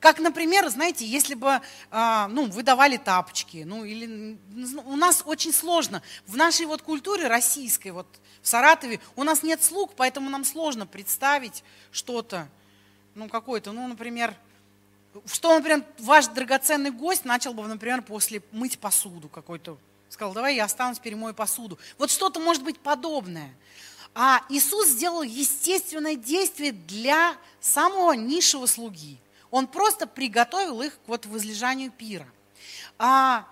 [0.05, 4.37] Как, например, знаете, если бы а, ну, вы давали тапочки, ну, или
[4.85, 6.03] у нас очень сложно.
[6.27, 8.07] В нашей вот культуре российской, вот
[8.43, 12.49] в Саратове, у нас нет слуг, поэтому нам сложно представить что-то,
[13.15, 14.35] ну, какое-то, ну, например,
[15.25, 19.79] что, например, ваш драгоценный гость начал бы, например, после мыть посуду какой-то.
[20.11, 21.79] Сказал, давай я останусь, перемою посуду.
[21.97, 23.55] Вот что-то может быть подобное.
[24.15, 29.19] А Иисус сделал естественное действие для самого низшего слуги.
[29.55, 32.27] Он просто приготовил их к вот возлежанию пира.
[32.99, 33.47] А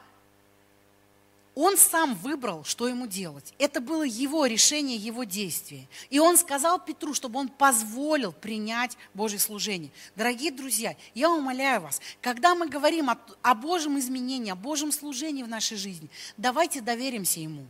[1.55, 3.55] он сам выбрал, что ему делать.
[3.57, 5.87] Это было его решение, его действие.
[6.11, 9.93] И он сказал Петру, чтобы он позволил принять Божье служение.
[10.17, 15.45] Дорогие друзья, я умоляю вас, когда мы говорим о, о Божьем изменении, о Божьем служении
[15.45, 17.65] в нашей жизни, давайте доверимся Ему.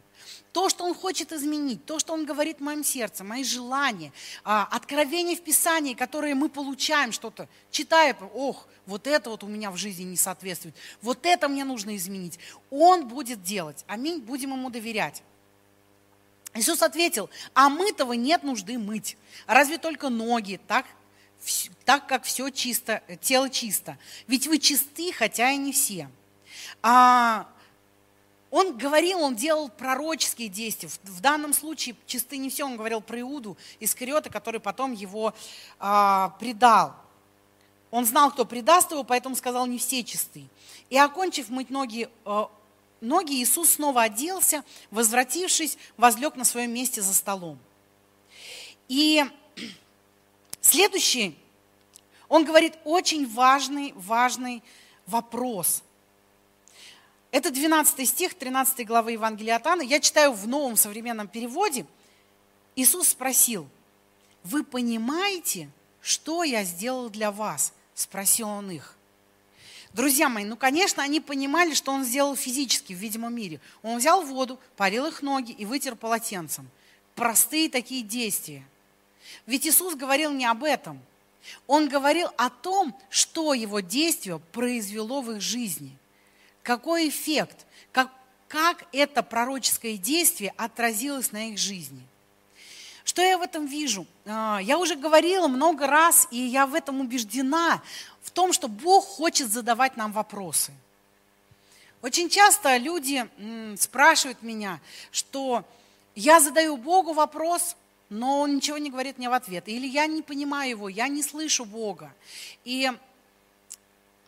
[0.52, 4.12] То, что Он хочет изменить, то, что Он говорит в моем сердце, мои желания,
[4.44, 9.70] а, откровения в Писании, которые мы получаем что-то, читая, ох, вот это вот у меня
[9.70, 12.38] в жизни не соответствует, вот это мне нужно изменить.
[12.70, 13.84] Он будет делать.
[13.86, 15.22] Аминь, будем Ему доверять.
[16.54, 19.16] Иисус ответил, а мы-того нет нужды мыть.
[19.46, 20.86] Разве только ноги, так,
[21.84, 23.98] так как все чисто, тело чисто.
[24.26, 26.10] Ведь вы чисты, хотя и не все.
[26.82, 27.48] А,
[28.52, 30.90] он говорил, он делал пророческие действия.
[31.04, 35.32] В данном случае чисты не все, он говорил про Иуду Искариота, который потом его
[35.78, 36.94] а, предал.
[37.90, 40.44] Он знал, кто предаст его, поэтому сказал, не все чисты.
[40.90, 42.50] И окончив мыть ноги, а,
[43.00, 47.58] ноги, Иисус снова оделся, возвратившись, возлег на своем месте за столом.
[48.86, 49.24] И
[50.60, 51.38] следующий,
[52.28, 54.62] он говорит очень важный, важный
[55.06, 55.82] вопрос–
[57.32, 59.82] это 12 стих 13 главы Евангелия от Иоанна.
[59.82, 61.86] Я читаю в новом современном переводе.
[62.76, 63.66] Иисус спросил,
[64.44, 65.70] вы понимаете,
[66.02, 67.72] что я сделал для вас?
[67.94, 68.96] Спросил он их.
[69.94, 73.60] Друзья мои, ну, конечно, они понимали, что он сделал физически в видимом мире.
[73.82, 76.68] Он взял воду, парил их ноги и вытер полотенцем.
[77.14, 78.62] Простые такие действия.
[79.46, 81.00] Ведь Иисус говорил не об этом.
[81.66, 85.96] Он говорил о том, что его действие произвело в их жизни.
[86.62, 87.66] Какой эффект?
[87.90, 88.10] Как,
[88.48, 92.02] как это пророческое действие отразилось на их жизни?
[93.04, 94.06] Что я в этом вижу?
[94.26, 97.82] А, я уже говорила много раз, и я в этом убеждена,
[98.22, 100.72] в том, что Бог хочет задавать нам вопросы.
[102.00, 103.28] Очень часто люди
[103.78, 105.64] спрашивают меня, что
[106.14, 107.76] я задаю Богу вопрос,
[108.08, 109.68] но Он ничего не говорит мне в ответ.
[109.68, 112.12] Или я не понимаю Его, я не слышу Бога.
[112.64, 112.90] И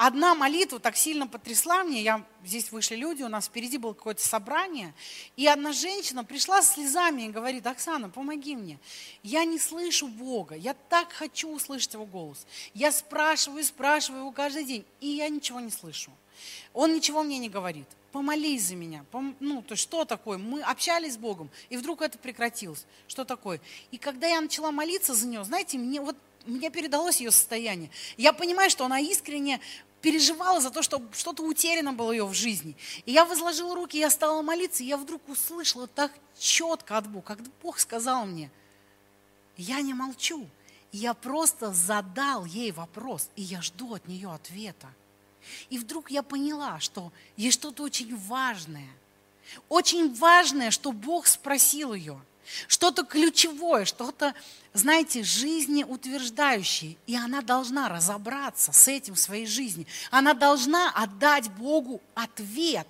[0.06, 2.02] одна молитва так сильно потрясла мне.
[2.02, 4.94] Я, здесь вышли люди, у нас впереди было какое-то собрание.
[5.36, 8.78] И одна женщина пришла с слезами и говорит, Оксана, помоги мне.
[9.22, 12.46] Я не слышу Бога, я так хочу услышать Его голос.
[12.74, 16.10] Я спрашиваю, спрашиваю Его каждый день, и я ничего не слышу.
[16.72, 17.86] Он ничего мне не говорит.
[18.12, 19.04] Помолись за меня.
[19.10, 19.34] Пом...
[19.40, 20.38] Ну, то есть что такое?
[20.38, 22.84] Мы общались с Богом, и вдруг это прекратилось.
[23.08, 23.60] Что такое?
[23.90, 27.90] И когда я начала молиться за нее, знаете, мне вот мне передалось ее состояние.
[28.16, 29.60] Я понимаю, что она искренне
[30.04, 32.76] переживала за то, что что-то утеряно было ее в жизни.
[33.06, 37.28] И я возложила руки, я стала молиться, и я вдруг услышала так четко от Бога,
[37.28, 38.50] когда Бог сказал мне,
[39.56, 40.46] я не молчу,
[40.92, 44.88] я просто задал ей вопрос, и я жду от нее ответа.
[45.70, 48.90] И вдруг я поняла, что есть что-то очень важное.
[49.70, 52.20] Очень важное, что Бог спросил ее–
[52.68, 54.34] что-то ключевое, что-то,
[54.72, 56.96] знаете, жизнеутверждающее.
[57.06, 59.86] И она должна разобраться с этим в своей жизни.
[60.10, 62.86] Она должна отдать Богу ответ.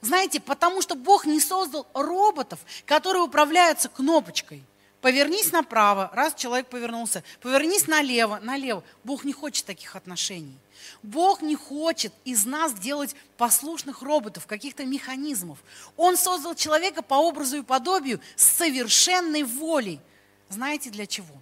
[0.00, 4.62] Знаете, потому что Бог не создал роботов, которые управляются кнопочкой.
[5.00, 7.22] Повернись направо, раз человек повернулся.
[7.40, 8.82] Повернись налево, налево.
[9.04, 10.58] Бог не хочет таких отношений.
[11.02, 15.58] Бог не хочет из нас делать послушных роботов, каких-то механизмов.
[15.96, 20.00] Он создал человека по образу и подобию с совершенной волей.
[20.48, 21.34] Знаете для чего?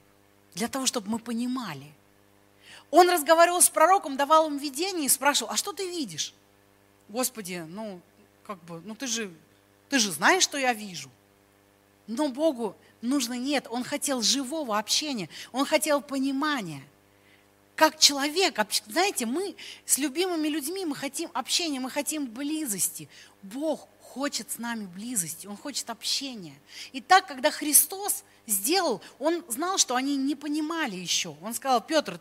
[0.55, 1.93] Для того, чтобы мы понимали.
[2.91, 6.35] Он разговаривал с пророком, давал им видение и спрашивал, а что ты видишь?
[7.09, 8.01] Господи, ну,
[8.47, 9.33] как бы, ну ты же,
[9.89, 11.11] ты же знаешь, что я вижу.
[12.07, 12.77] Но Богу
[13.09, 13.67] нужно нет.
[13.71, 16.83] Он хотел живого общения, он хотел понимания–
[17.77, 23.09] как человек, знаете, мы с любимыми людьми, мы хотим общения, мы хотим близости.
[23.43, 26.55] Бог хочет с нами близости, Он хочет общения.
[26.93, 31.37] И так, когда Христос сделал, Он знал, что они не понимали еще.
[31.43, 32.19] Он сказал, Петр,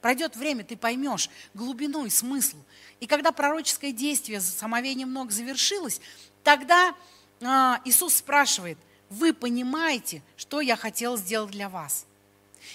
[0.00, 2.56] пройдет время, ты поймешь глубину и смысл.
[2.98, 6.00] И когда пророческое действие с омовением ног завершилось,
[6.42, 6.96] тогда
[7.42, 8.76] а, Иисус спрашивает,
[9.10, 12.06] вы понимаете, что я хотел сделать для вас?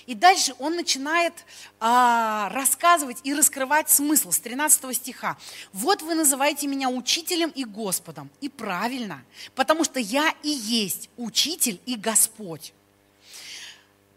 [0.05, 1.33] И дальше он начинает
[1.79, 5.37] а, рассказывать и раскрывать смысл с 13 стиха.
[5.73, 8.29] Вот вы называете меня учителем и Господом.
[8.39, 9.23] И правильно,
[9.55, 12.73] потому что я и есть учитель и Господь.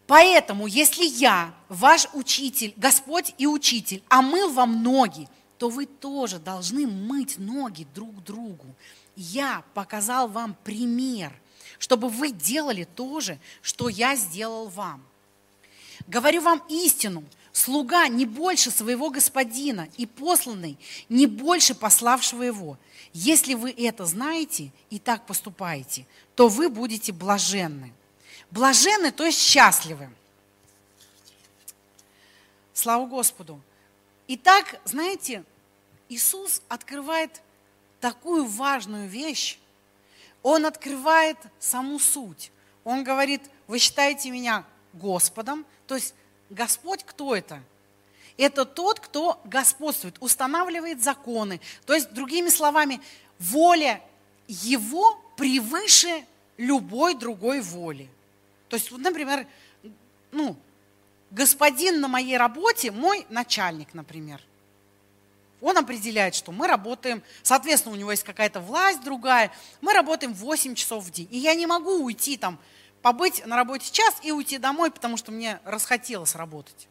[0.07, 6.85] Поэтому, если я, ваш учитель, Господь и учитель, омыл вам ноги, то вы тоже должны
[6.85, 8.65] мыть ноги друг другу.
[9.15, 11.33] Я показал вам пример,
[11.79, 15.03] чтобы вы делали то же, что я сделал вам.
[16.07, 20.77] Говорю вам истину, слуга не больше своего господина, и посланный
[21.09, 22.77] не больше пославшего его.
[23.13, 27.93] Если вы это знаете и так поступаете, то вы будете блаженны.
[28.51, 30.09] Блаженны, то есть счастливы.
[32.73, 33.59] Слава Господу.
[34.27, 35.43] Итак, знаете,
[36.09, 37.41] Иисус открывает
[38.01, 39.57] такую важную вещь.
[40.45, 42.51] Он открывает саму суть.
[42.83, 45.65] Он говорит, вы считаете меня Господом.
[45.87, 46.13] То есть
[46.51, 47.63] Господь кто это?
[48.37, 51.61] Это тот, кто господствует, устанавливает законы.
[51.87, 53.01] То есть, другими словами,
[53.39, 54.03] воля
[54.47, 56.23] Его превыше
[56.57, 58.07] любой другой воли.
[58.69, 59.47] То есть, вот, например,
[60.31, 60.55] ну,
[61.31, 64.39] господин на моей работе, мой начальник, например.
[65.61, 70.75] Он определяет, что мы работаем, соответственно, у него есть какая-то власть другая, мы работаем 8
[70.75, 71.27] часов в день.
[71.31, 72.59] И я не могу уйти там
[73.01, 76.87] побыть на работе час и уйти домой, потому что мне расхотелось работать.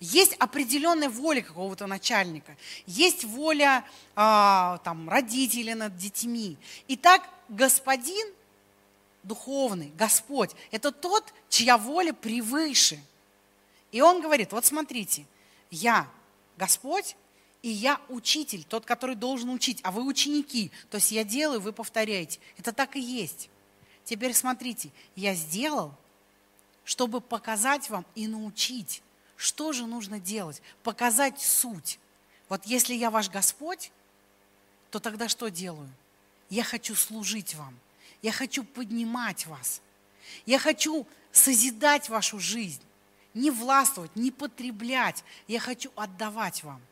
[0.00, 3.84] Есть определенная воля какого-то начальника, есть воля
[4.16, 6.56] э, там, родителей над детьми.
[6.88, 8.26] Итак, господин
[9.22, 12.98] духовный, Господь, это тот, чья воля превыше.
[13.92, 15.24] И он говорит, вот смотрите,
[15.70, 16.08] я
[16.56, 17.16] Господь,
[17.62, 20.72] и я учитель, тот, который должен учить, а вы ученики.
[20.90, 22.40] То есть я делаю, вы повторяете.
[22.58, 23.48] Это так и есть.
[24.04, 25.94] Теперь смотрите, я сделал,
[26.84, 29.02] чтобы показать вам и научить,
[29.36, 32.00] что же нужно делать, показать суть.
[32.48, 33.92] Вот если я ваш Господь,
[34.90, 35.88] то тогда что делаю?
[36.50, 37.78] Я хочу служить вам,
[38.22, 39.80] я хочу поднимать вас,
[40.46, 42.82] я хочу созидать вашу жизнь,
[43.34, 46.82] не властвовать, не потреблять, я хочу отдавать вам.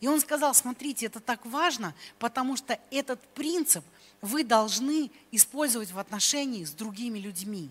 [0.00, 3.84] И он сказал, смотрите, это так важно, потому что этот принцип
[4.20, 7.70] вы должны использовать в отношении с другими людьми.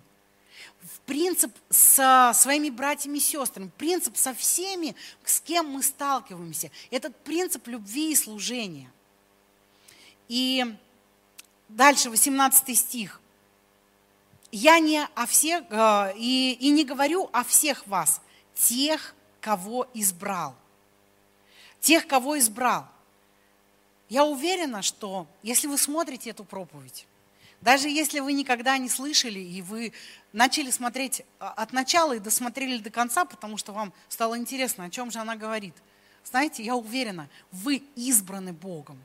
[1.05, 6.71] принцип со своими братьями и сестрами, принцип со всеми, с кем мы сталкиваемся.
[6.91, 8.89] Этот принцип любви и служения.
[10.27, 10.65] И
[11.67, 13.21] дальше 18 стих.
[14.51, 18.21] Я не о всех, э, и, и не говорю о всех вас,
[18.53, 20.55] тех, кого избрал.
[21.85, 22.87] Тех, кого избрал.
[24.09, 27.05] Я уверена, что если вы смотрите эту проповедь,
[27.61, 29.93] даже если вы никогда не слышали, и вы
[30.33, 34.89] начали смотреть а, от начала и досмотрели до конца, потому что вам стало интересно, о
[34.89, 35.75] чем же она говорит.
[36.23, 38.99] Знаете, я уверена, вы избраны Богом.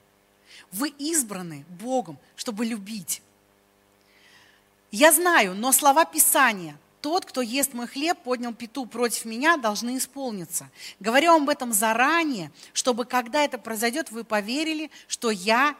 [0.72, 3.20] Вы избраны Богом, чтобы любить.
[4.90, 9.96] Я знаю, но слова Писания, тот, кто ест мой хлеб, поднял пету против меня, должны
[9.96, 10.70] исполниться.
[10.98, 15.76] Говорю вам об этом заранее, чтобы когда это произойдет, вы поверили, что я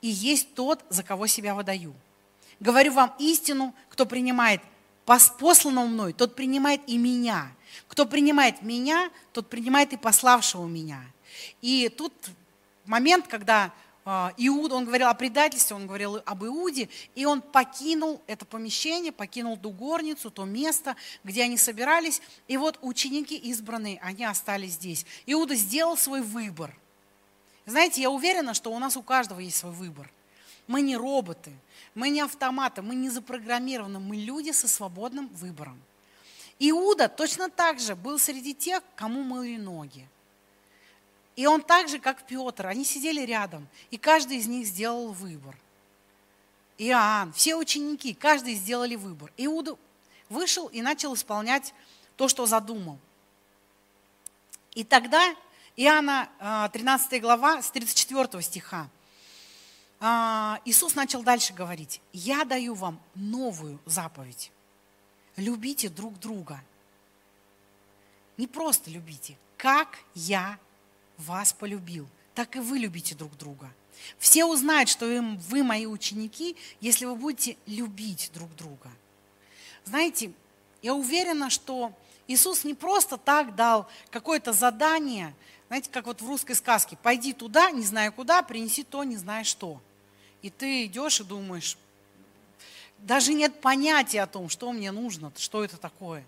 [0.00, 1.94] и есть тот, за кого себя выдаю.
[2.60, 4.60] Говорю вам истину, кто принимает
[5.04, 7.52] посланного мной, тот принимает и меня.
[7.88, 11.02] Кто принимает меня, тот принимает и пославшего меня.
[11.62, 12.12] И тут
[12.84, 13.72] момент, когда
[14.12, 19.12] а, Иуда, он говорил о предательстве, он говорил об Иуде, и он покинул это помещение,
[19.12, 25.06] покинул ту горницу, то место, где они собирались, и вот ученики избранные, они остались здесь.
[25.26, 26.76] Иуда сделал свой выбор.
[27.66, 30.10] Знаете, я уверена, что у нас у каждого есть свой выбор.
[30.66, 31.52] Мы не роботы,
[31.94, 35.80] мы не автоматы, мы не запрограммированы, мы люди со свободным выбором.
[36.58, 40.08] Иуда точно так же был среди тех, кому мыли ноги.
[41.40, 45.56] И он так же, как Петр, они сидели рядом, и каждый из них сделал выбор.
[46.76, 49.32] Иоанн, все ученики, каждый сделали выбор.
[49.38, 49.78] Иуда
[50.28, 51.72] вышел и начал исполнять
[52.16, 52.98] то, что задумал.
[54.74, 55.34] И тогда
[55.76, 56.28] Иоанна
[56.74, 58.90] 13 а, глава с 34 стиха.
[59.98, 62.02] А, Иисус начал дальше говорить.
[62.12, 64.52] Я даю вам новую заповедь.
[65.36, 66.62] Любите друг друга.
[68.36, 70.58] Не просто любите, как я
[71.20, 73.70] вас полюбил, так и вы любите друг друга.
[74.18, 78.90] Все узнают, что вы мои ученики, если вы будете любить друг друга.
[79.84, 80.32] Знаете,
[80.82, 81.92] я уверена, что
[82.26, 85.34] Иисус не просто так дал какое-то задание,
[85.68, 89.44] знаете, как вот в русской сказке, пойди туда, не знаю куда, принеси то, не знаю
[89.44, 89.80] что.
[90.42, 91.76] И ты идешь и думаешь,
[92.98, 96.24] даже нет понятия о том, что мне нужно, что это такое.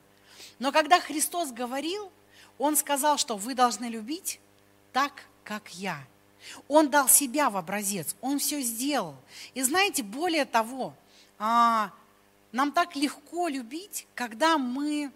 [0.58, 2.10] Но когда Христос говорил,
[2.58, 4.38] Он сказал, что вы должны любить
[4.92, 5.98] так, как я.
[6.68, 9.14] Он дал себя в образец, он все сделал.
[9.54, 10.94] И знаете, более того,
[11.38, 11.92] а,
[12.50, 15.12] нам так легко любить, когда мы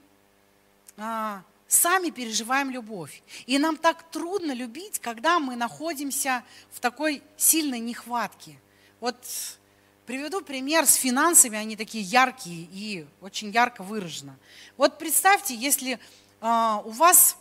[0.97, 3.23] а, сами переживаем любовь.
[3.47, 8.59] И нам так трудно любить, когда мы находимся в такой сильной нехватке.
[9.01, 9.17] Вот
[10.07, 14.35] приведу пример с финансами, они такие яркие и очень ярко выражены.
[14.77, 15.99] Вот представьте, если
[16.41, 17.37] а, у вас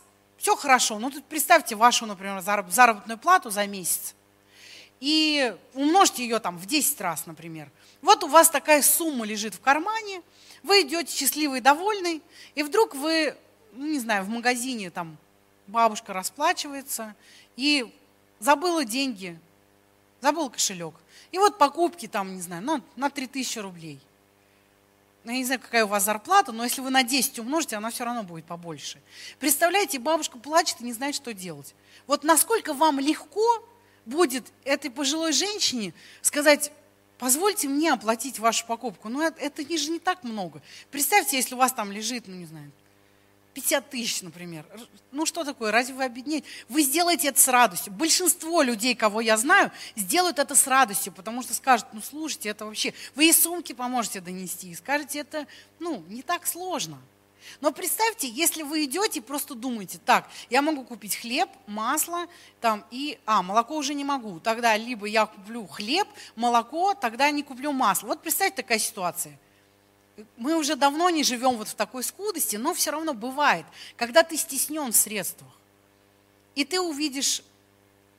[0.46, 1.00] все хорошо.
[1.00, 4.14] Ну, тут представьте вашу, например, заработную плату за месяц
[5.00, 7.68] и умножьте ее там в 10 раз, например.
[8.00, 10.22] Вот у вас такая сумма лежит в кармане,
[10.62, 12.22] вы идете счастливый, довольный,
[12.54, 13.36] и вдруг вы,
[13.72, 15.16] ну, не знаю, в магазине там
[15.66, 17.16] бабушка расплачивается
[17.56, 17.92] и
[18.38, 19.36] забыла деньги,
[20.20, 20.94] забыла кошелек.
[21.32, 23.98] И вот покупки там, не знаю, ну, на 3000 рублей–
[25.32, 28.04] я не знаю, какая у вас зарплата, но если вы на 10 умножите, она все
[28.04, 29.00] равно будет побольше.
[29.38, 31.74] Представляете, бабушка плачет и не знает, что делать.
[32.06, 33.64] Вот насколько вам легко
[34.04, 36.70] будет этой пожилой женщине сказать,
[37.18, 39.08] позвольте мне оплатить вашу покупку.
[39.08, 40.62] Ну, это, это же не так много.
[40.90, 42.70] Представьте, если у вас там лежит, ну, не знаю,
[43.56, 44.66] 50 тысяч, например.
[45.12, 46.46] Ну что такое, разве вы обеднеете?
[46.68, 47.90] Вы сделаете это с радостью.
[47.90, 52.66] Большинство людей, кого я знаю, сделают это с радостью, потому что скажут, ну слушайте, это
[52.66, 55.46] вообще, вы и сумки поможете донести, и скажете, это,
[55.78, 56.98] ну, не так сложно.
[57.62, 62.26] Но представьте, если вы идете и просто думаете, так, я могу купить хлеб, масло,
[62.60, 67.42] там, и, а, молоко уже не могу, тогда либо я куплю хлеб, молоко, тогда не
[67.42, 68.08] куплю масло.
[68.08, 69.38] Вот представьте такая ситуация
[70.36, 74.36] мы уже давно не живем вот в такой скудости, но все равно бывает, когда ты
[74.36, 75.50] стеснен в средствах,
[76.54, 77.42] и ты увидишь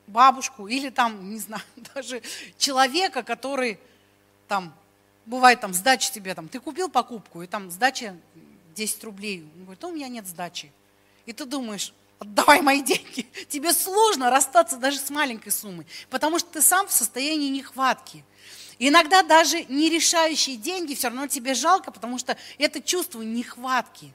[0.05, 1.63] бабушку или там, не знаю,
[1.95, 2.21] даже
[2.57, 3.79] человека, который
[4.47, 4.73] там,
[5.25, 8.15] бывает там сдача тебе, там, ты купил покупку, и там сдача
[8.75, 10.71] 10 рублей, он говорит, у меня нет сдачи.
[11.25, 13.27] И ты думаешь, отдавай мои деньги.
[13.49, 18.23] Тебе сложно расстаться даже с маленькой суммой, потому что ты сам в состоянии нехватки.
[18.79, 24.13] Иногда даже не решающие деньги все равно тебе жалко, потому что это чувство нехватки.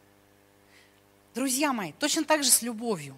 [1.34, 3.16] Друзья мои, точно так же с любовью.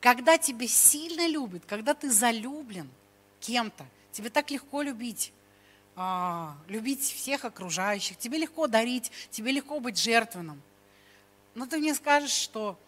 [0.00, 2.88] Когда тебя сильно любят, когда ты залюблен
[3.40, 5.32] кем-то, тебе так легко любить
[6.00, 10.62] а, любить всех окружающих, тебе легко дарить, тебе легко быть жертвенным.
[11.56, 12.78] Но ты мне скажешь, что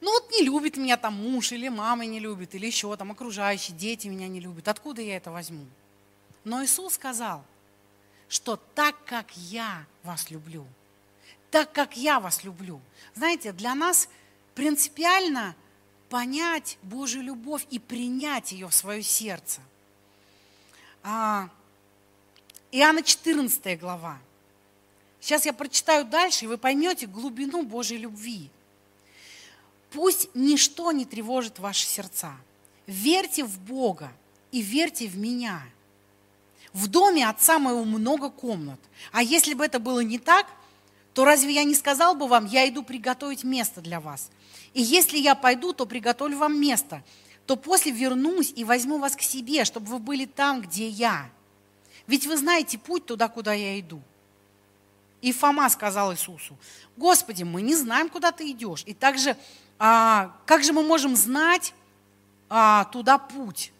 [0.00, 3.76] ну вот не любит меня там муж, или мама не любит, или еще там окружающие,
[3.76, 4.68] дети меня не любят.
[4.68, 5.66] Откуда я это возьму?
[6.44, 7.44] Но Иисус сказал,
[8.28, 10.66] что так как я вас люблю,
[11.50, 12.80] так как я вас люблю.
[13.14, 14.08] Знаете, для нас
[14.54, 15.56] принципиально
[16.08, 19.60] понять Божью любовь и принять ее в свое сердце.
[21.02, 21.48] А,
[22.70, 24.18] Иоанна 14 глава.
[25.20, 28.50] Сейчас я прочитаю дальше, и вы поймете глубину Божьей любви.
[29.90, 32.36] Пусть ничто не тревожит ваши сердца.
[32.86, 34.12] Верьте в Бога
[34.50, 35.62] и верьте в меня.
[36.74, 38.80] В доме отца моего много комнат.
[39.12, 40.46] А если бы это было не так,
[41.14, 44.28] то разве я не сказал бы вам, я иду приготовить место для вас?
[44.74, 47.04] И если я пойду, то приготовлю вам место,
[47.46, 51.30] то после вернусь и возьму вас к себе, чтобы вы были там, где я.
[52.08, 54.02] Ведь вы знаете путь туда, куда я иду.
[55.22, 56.58] И Фома сказал Иисусу,
[56.96, 58.82] Господи, мы не знаем, куда ты идешь.
[58.84, 59.36] И также,
[59.78, 61.72] а, как же мы можем знать
[62.50, 63.72] а, туда путь?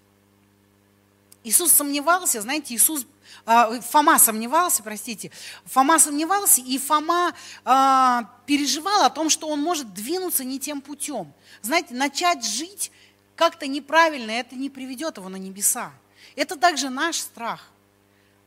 [1.45, 3.07] Иисус сомневался, знаете, Иисус
[3.45, 5.31] а, Фома сомневался, простите,
[5.67, 7.35] Фома сомневался, и Фома
[7.65, 11.33] а, переживал о том, что он может двинуться не тем путем.
[11.61, 12.91] Знаете, начать жить
[13.37, 15.93] как-то неправильно, это не приведет его на небеса.
[16.35, 17.71] Это также наш страх.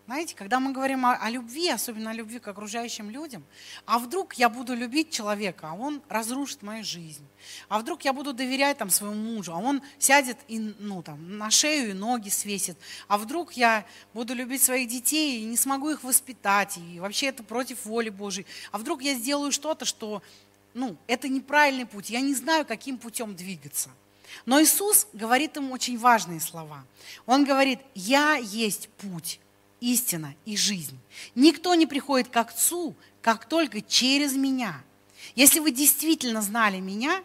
[0.08, 3.44] Знаете, когда мы говорим о, о любви, особенно о любви к окружающим людям,
[3.86, 7.28] а вдруг я буду любить человека, а он разрушит мою жизнь.
[7.68, 11.52] А вдруг я буду доверять там, своему мужу, а он сядет и, ну, там, на
[11.52, 12.78] шею и ноги свесит.
[13.10, 17.44] А вдруг я буду любить своих детей и не смогу их воспитать, и вообще это
[17.44, 18.46] против воли Божьей.
[18.72, 20.24] А вдруг я сделаю что-то, что
[20.74, 23.90] ну, это неправильный путь, я не знаю, каким путем двигаться.
[24.46, 26.86] Но Иисус говорит им очень важные слова.
[27.26, 29.42] Он говорит, я есть путь
[29.80, 30.98] истина и жизнь.
[31.36, 34.82] Никто не приходит к Отцу, как только через меня.
[35.36, 37.22] Если вы действительно знали меня,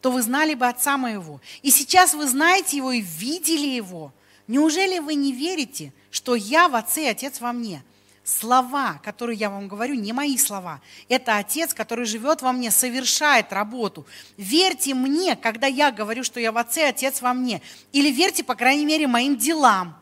[0.00, 1.40] то вы знали бы Отца моего.
[1.62, 4.12] И сейчас вы знаете Его и видели Его.
[4.46, 7.82] Неужели вы не верите, что я в Отце и Отец во мне?
[8.24, 10.80] Слова, которые я вам говорю, не мои слова.
[11.08, 14.06] Это Отец, который живет во мне, совершает работу.
[14.36, 17.60] Верьте мне, когда я говорю, что я в Отце, Отец во мне.
[17.92, 19.99] Или верьте, по крайней мере, моим делам.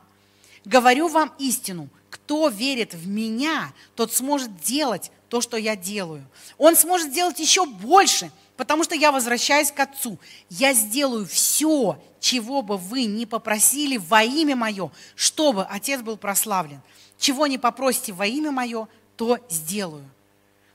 [0.68, 1.88] Говорю вам истину.
[2.10, 6.26] Кто верит в меня, тот сможет делать то, что я делаю.
[6.58, 10.18] Он сможет делать еще больше, потому что я возвращаюсь к Отцу.
[10.50, 16.82] Я сделаю все, чего бы вы не попросили во имя Мое, чтобы Отец был прославлен.
[17.18, 20.04] Чего не попросите во имя Мое, то сделаю.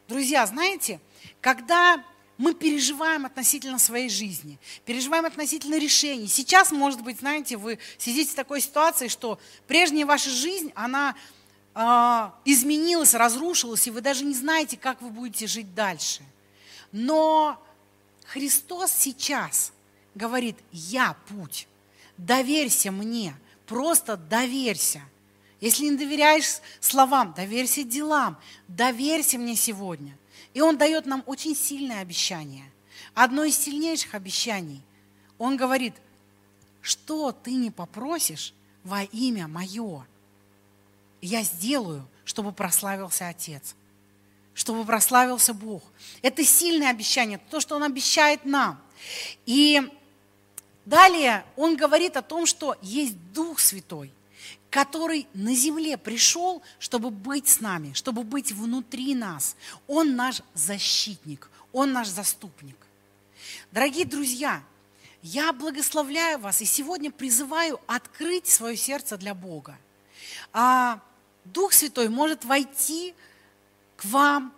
[0.07, 0.99] Друзья, знаете,
[1.39, 2.03] когда
[2.43, 6.27] мы переживаем относительно своей жизни, переживаем относительно решений.
[6.27, 11.15] Сейчас, может быть, знаете, вы сидите в такой ситуации, что прежняя ваша жизнь, она
[11.73, 16.21] э, изменилась, разрушилась, и вы даже не знаете, как вы будете жить дальше.
[16.91, 17.65] Но
[18.25, 19.71] Христос сейчас
[20.13, 21.69] говорит, я путь,
[22.17, 23.33] доверься мне,
[23.67, 25.01] просто доверься.
[25.61, 28.37] Если не доверяешь словам, доверься делам,
[28.67, 30.17] доверься мне сегодня.
[30.53, 32.71] И Он дает нам очень сильное обещание.
[33.13, 34.81] Одно из сильнейших обещаний.
[35.37, 35.95] Он говорит,
[36.81, 40.05] что ты не попросишь во имя Мое,
[41.21, 43.75] я сделаю, чтобы прославился Отец,
[44.53, 45.81] чтобы прославился Бог.
[46.21, 48.81] Это сильное обещание, то, что Он обещает нам.
[49.45, 49.81] И
[50.85, 54.11] далее Он говорит о том, что есть Дух Святой–
[54.69, 59.55] который на земле пришел, чтобы быть с нами, чтобы быть внутри нас.
[59.87, 62.77] Он наш защитник, Он наш заступник.
[63.71, 64.63] Дорогие друзья,
[65.21, 69.77] я благословляю вас и сегодня призываю открыть свое сердце для Бога.
[70.51, 70.99] А
[71.45, 73.13] Дух Святой может войти
[73.95, 74.53] к вам,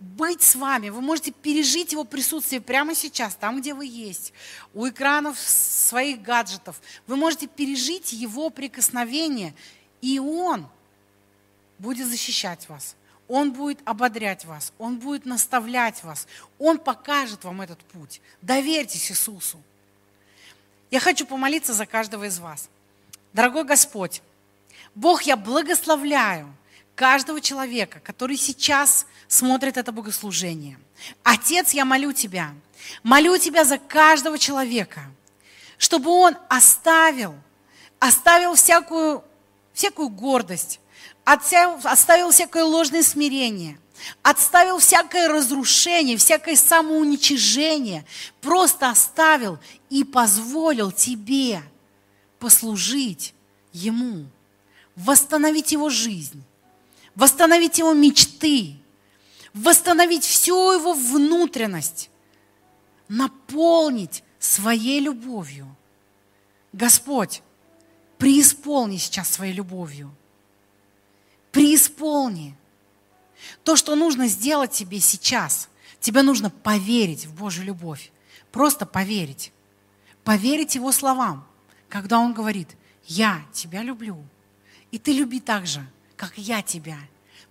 [0.00, 0.90] быть с вами.
[0.90, 4.32] Вы можете пережить его присутствие прямо сейчас, там, где вы есть,
[4.74, 6.80] у экранов своих гаджетов.
[7.06, 9.54] Вы можете пережить его прикосновение,
[10.02, 10.66] и он
[11.78, 12.96] будет защищать вас.
[13.28, 16.28] Он будет ободрять вас, Он будет наставлять вас,
[16.58, 18.20] Он покажет вам этот путь.
[18.40, 19.60] Доверьтесь Иисусу.
[20.90, 22.68] Я хочу помолиться за каждого из вас.
[23.32, 24.22] Дорогой Господь,
[24.94, 26.54] Бог, я благословляю
[26.96, 30.78] каждого человека, который сейчас смотрит это богослужение.
[31.22, 32.54] Отец, я молю Тебя,
[33.04, 35.02] молю Тебя за каждого человека,
[35.78, 37.36] чтобы он оставил,
[38.00, 39.22] оставил всякую,
[39.74, 40.80] всякую гордость,
[41.24, 43.78] оставил всякое ложное смирение,
[44.22, 48.06] отставил всякое разрушение, всякое самоуничижение,
[48.40, 49.58] просто оставил
[49.90, 51.62] и позволил тебе
[52.38, 53.34] послужить
[53.72, 54.26] Ему.
[54.96, 56.42] восстановить его жизнь,
[57.16, 58.76] восстановить его мечты,
[59.52, 62.10] восстановить всю его внутренность,
[63.08, 65.74] наполнить своей любовью.
[66.72, 67.42] Господь,
[68.18, 70.14] преисполни сейчас своей любовью.
[71.50, 72.54] Преисполни.
[73.64, 75.68] То, что нужно сделать тебе сейчас,
[76.00, 78.12] тебе нужно поверить в Божью любовь.
[78.52, 79.52] Просто поверить.
[80.22, 81.46] Поверить Его словам,
[81.88, 84.22] когда Он говорит, я тебя люблю.
[84.90, 85.86] И ты люби так же,
[86.16, 86.98] как я тебя.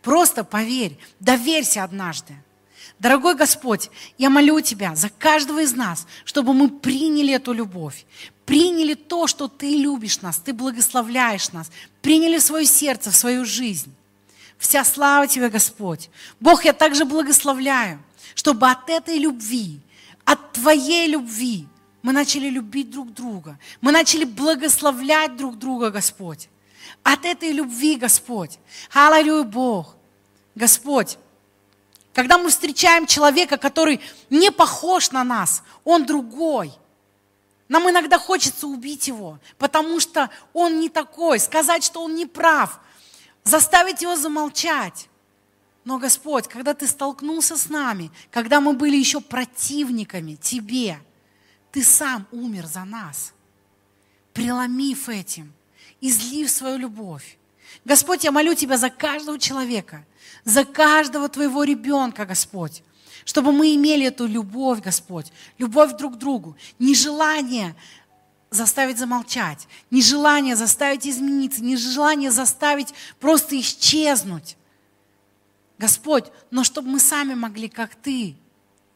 [0.01, 2.35] Просто поверь, доверься однажды.
[2.99, 8.05] Дорогой Господь, я молю Тебя за каждого из нас, чтобы мы приняли эту любовь,
[8.45, 13.43] приняли то, что Ты любишь нас, Ты благословляешь нас, приняли в свое сердце, в свою
[13.43, 13.93] жизнь.
[14.57, 16.09] Вся слава Тебе, Господь.
[16.39, 18.01] Бог, я также благословляю,
[18.33, 19.81] чтобы от этой любви,
[20.23, 21.67] от Твоей любви
[22.05, 23.57] мы начали любить друг друга.
[23.81, 26.49] Мы начали благословлять друг друга, Господь.
[27.03, 28.59] От этой любви, Господь.
[28.93, 29.95] Аллилуйя, Бог.
[30.55, 31.17] Господь,
[32.13, 36.71] когда мы встречаем человека, который не похож на нас, он другой.
[37.67, 42.79] Нам иногда хочется убить его, потому что он не такой, сказать, что он не прав,
[43.43, 45.09] заставить его замолчать.
[45.83, 50.99] Но, Господь, когда Ты столкнулся с нами, когда мы были еще противниками Тебе,
[51.71, 53.33] Ты сам умер за нас,
[54.33, 55.53] преломив этим,
[56.01, 57.37] излив свою любовь.
[57.83, 60.05] Господь, я молю Тебя за каждого человека,
[60.43, 62.83] за каждого Твоего ребенка, Господь,
[63.25, 67.75] чтобы мы имели эту любовь, Господь, любовь друг к другу, нежелание
[68.51, 74.55] заставить замолчать, нежелание заставить измениться, нежелание заставить просто исчезнуть.
[75.77, 78.35] Господь, но чтобы мы сами могли, как Ты,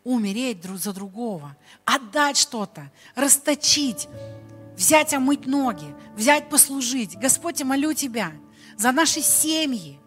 [0.03, 4.07] умереть друг за другого, отдать что-то, расточить,
[4.79, 7.17] взять омыть ноги, взять послужить.
[7.17, 8.31] Господь, я молю Тебя
[8.77, 9.99] за наши семьи.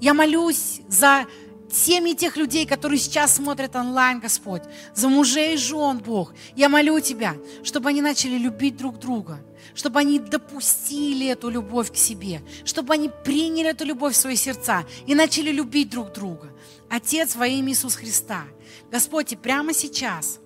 [0.00, 1.24] Я молюсь за
[1.72, 4.62] семьи тех людей, которые сейчас смотрят онлайн, Господь,
[4.94, 6.34] за мужей и жен, Бог.
[6.54, 9.40] Я молю Тебя, чтобы они начали любить друг друга,
[9.74, 14.84] чтобы они допустили эту любовь к себе, чтобы они приняли эту любовь в свои сердца
[15.06, 16.52] и начали любить друг друга.
[16.90, 18.44] Отец во имя Иисуса Христа.
[18.90, 20.38] Господь, прямо сейчас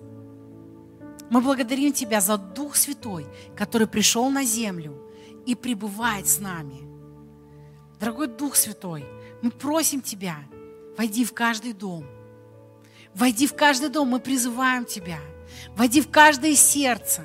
[1.29, 4.97] мы благодарим Тебя за Дух Святой, который пришел на землю
[5.45, 6.81] и пребывает с нами.
[7.99, 9.05] Дорогой Дух Святой,
[9.41, 10.37] мы просим Тебя,
[10.97, 12.05] войди в каждый дом.
[13.13, 15.19] Войди в каждый дом, мы призываем Тебя.
[15.75, 17.23] Войди в каждое сердце.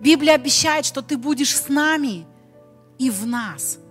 [0.00, 2.26] Библия обещает, что Ты будешь с нами
[2.98, 3.78] и в нас–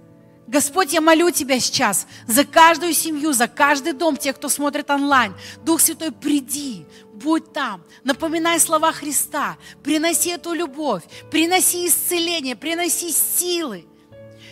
[0.48, 5.36] Господь, я молю Тебя сейчас за каждую семью, за каждый дом, тех, кто смотрит онлайн.
[5.64, 13.86] Дух Святой, приди, будь там, напоминай слова Христа, приноси эту любовь, приноси исцеление, приноси силы.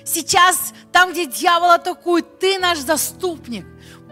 [0.04, 3.66] Сейчас, там, где дьявол атакует, Ты наш заступник.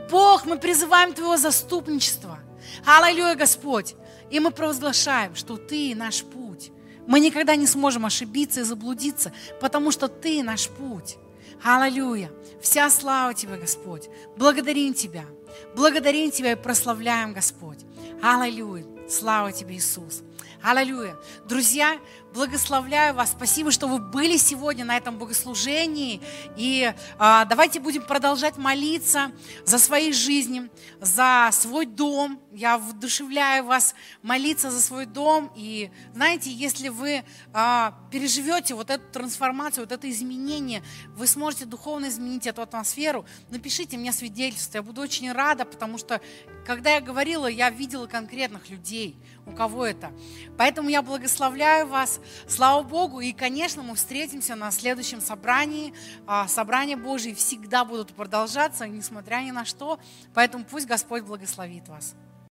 [0.09, 2.39] Бог, мы призываем Твоего заступничества.
[2.85, 3.95] Аллилуйя, Господь.
[4.31, 6.71] И мы провозглашаем, что Ты наш путь.
[7.05, 11.17] Мы никогда не сможем ошибиться и заблудиться, потому что Ты наш путь.
[11.63, 12.29] Аллилуйя.
[12.61, 14.09] Вся слава Тебе, Господь.
[14.35, 15.25] Благодарим Тебя.
[15.75, 17.79] Благодарим Тебя и прославляем, Господь.
[18.21, 18.85] Аллилуйя.
[19.09, 20.23] Слава Тебе, Иисус.
[20.65, 21.17] Аллилуйя.
[21.45, 21.99] Друзья,
[22.33, 23.31] благословляю вас.
[23.31, 26.21] Спасибо, что вы были сегодня на этом богослужении.
[26.55, 29.33] И а, давайте будем продолжать молиться
[29.65, 30.69] за свои жизни,
[31.01, 32.39] за свой дом.
[32.53, 35.51] Я вдушевляю вас молиться за свой дом.
[35.53, 42.07] И знаете, если вы а, переживете вот эту трансформацию, вот это изменение, вы сможете духовно
[42.07, 44.77] изменить эту атмосферу, напишите мне свидетельство.
[44.77, 46.21] Я буду очень рада, потому что
[46.65, 50.11] когда я говорила, я видела конкретных людей, у кого это.
[50.57, 52.19] Поэтому я благословляю вас.
[52.47, 53.19] Слава Богу.
[53.19, 55.93] И, конечно, мы встретимся на следующем собрании.
[56.25, 59.99] А, собрания Божьи всегда будут продолжаться, несмотря ни на что.
[60.33, 62.15] Поэтому пусть Господь благословит вас.